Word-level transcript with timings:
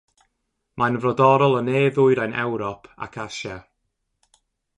Mae'n 0.81 0.95
frodorol 1.03 1.57
yn 1.59 1.69
ne-ddwyrain 1.73 2.33
Ewrop 2.45 2.89
ac 3.09 3.21
Asia. 3.27 3.61